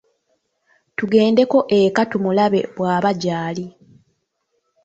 [0.97, 3.65] Tugendeko eka tumulabe bw’aba gy’ali.